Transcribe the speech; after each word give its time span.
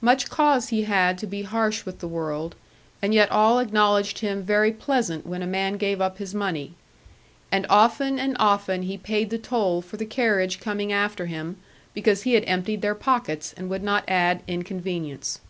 Much 0.00 0.30
cause 0.30 0.68
he 0.68 0.84
had 0.84 1.18
to 1.18 1.26
be 1.26 1.42
harsh 1.42 1.84
with 1.84 1.98
the 1.98 2.06
world; 2.06 2.54
and 3.02 3.12
yet 3.12 3.28
all 3.32 3.58
acknowledged 3.58 4.20
him 4.20 4.40
very 4.40 4.70
pleasant, 4.70 5.26
when 5.26 5.42
a 5.42 5.48
man 5.48 5.76
gave 5.76 6.00
up 6.00 6.18
his 6.18 6.32
money. 6.32 6.74
And 7.50 7.66
often 7.68 8.16
and 8.20 8.36
often 8.38 8.82
he 8.82 8.96
paid 8.96 9.30
the 9.30 9.36
toll 9.38 9.82
for 9.82 9.96
the 9.96 10.06
carriage 10.06 10.60
coming 10.60 10.92
after 10.92 11.26
him, 11.26 11.56
because 11.92 12.22
he 12.22 12.34
had 12.34 12.44
emptied 12.46 12.82
their 12.82 12.94
pockets, 12.94 13.52
and 13.56 13.68
would 13.68 13.82
not 13.82 14.04
add 14.06 14.44
inconvenience. 14.46 15.40